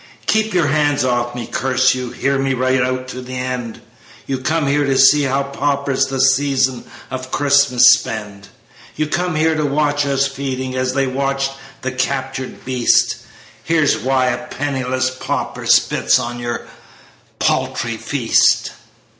[0.25, 2.09] "Keep your hands off me, curse you!
[2.09, 3.81] Hear me right out to the end.
[4.25, 8.47] You come here to see how paupers The season of Christmas spend.
[8.95, 11.51] You come here to watch us feeding, As they watch
[11.83, 13.17] the captured beast.
[13.63, 16.61] Hear why a penniless pauper Spits on your
[17.37, 18.71] paltry feast.